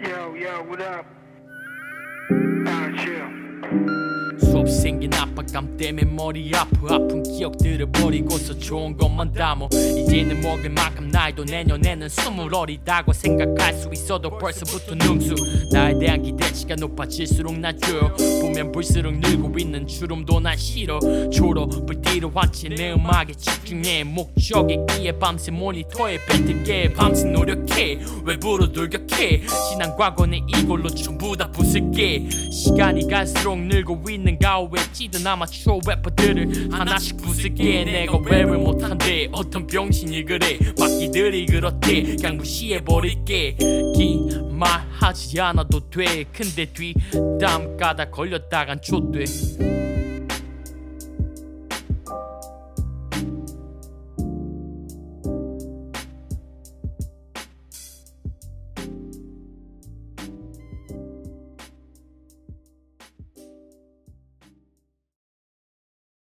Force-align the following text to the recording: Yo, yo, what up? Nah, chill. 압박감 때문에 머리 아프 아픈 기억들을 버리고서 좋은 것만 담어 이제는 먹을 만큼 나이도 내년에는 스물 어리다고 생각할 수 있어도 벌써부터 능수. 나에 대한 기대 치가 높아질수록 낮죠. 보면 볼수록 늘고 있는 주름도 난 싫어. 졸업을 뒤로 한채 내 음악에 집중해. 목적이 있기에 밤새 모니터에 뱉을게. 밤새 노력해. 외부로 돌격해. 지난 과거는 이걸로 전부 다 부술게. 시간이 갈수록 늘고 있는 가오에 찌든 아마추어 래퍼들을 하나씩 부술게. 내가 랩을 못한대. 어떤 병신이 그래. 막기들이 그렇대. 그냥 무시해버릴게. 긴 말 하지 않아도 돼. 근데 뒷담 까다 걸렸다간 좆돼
Yo, 0.00 0.34
yo, 0.34 0.62
what 0.68 0.80
up? 0.80 1.06
Nah, 2.30 3.04
chill. 3.04 4.05
압박감 5.16 5.76
때문에 5.76 6.04
머리 6.04 6.52
아프 6.54 6.86
아픈 6.90 7.22
기억들을 7.22 7.86
버리고서 7.92 8.58
좋은 8.58 8.96
것만 8.96 9.32
담어 9.32 9.68
이제는 9.72 10.40
먹을 10.40 10.70
만큼 10.70 11.08
나이도 11.08 11.44
내년에는 11.44 12.08
스물 12.08 12.54
어리다고 12.54 13.12
생각할 13.12 13.74
수 13.74 13.88
있어도 13.92 14.30
벌써부터 14.30 14.94
능수. 14.94 15.34
나에 15.72 15.98
대한 15.98 16.22
기대 16.22 16.35
치가 16.66 16.74
높아질수록 16.74 17.58
낮죠. 17.60 18.12
보면 18.42 18.72
볼수록 18.72 19.16
늘고 19.18 19.56
있는 19.56 19.86
주름도 19.86 20.40
난 20.40 20.56
싫어. 20.56 20.98
졸업을 21.30 22.02
뒤로 22.02 22.28
한채 22.34 22.70
내 22.70 22.92
음악에 22.92 23.32
집중해. 23.34 24.02
목적이 24.02 24.78
있기에 24.90 25.12
밤새 25.12 25.52
모니터에 25.52 26.18
뱉을게. 26.26 26.92
밤새 26.94 27.28
노력해. 27.28 28.00
외부로 28.24 28.70
돌격해. 28.72 29.46
지난 29.70 29.94
과거는 29.96 30.40
이걸로 30.48 30.88
전부 30.88 31.36
다 31.36 31.48
부술게. 31.52 32.28
시간이 32.50 33.06
갈수록 33.08 33.56
늘고 33.58 34.02
있는 34.10 34.36
가오에 34.36 34.80
찌든 34.92 35.24
아마추어 35.24 35.78
래퍼들을 35.86 36.70
하나씩 36.72 37.16
부술게. 37.18 37.84
내가 37.84 38.18
랩을 38.18 38.58
못한대. 38.58 39.28
어떤 39.30 39.68
병신이 39.68 40.24
그래. 40.24 40.58
막기들이 40.76 41.46
그렇대. 41.46 42.02
그냥 42.16 42.38
무시해버릴게. 42.38 43.56
긴 43.94 44.46
말 44.56 44.86
하지 44.90 45.38
않아도 45.38 45.80
돼. 45.90 46.24
근데 46.32 46.55
뒷담 46.64 47.76
까다 47.76 48.10
걸렸다간 48.10 48.80
좆돼 48.80 49.75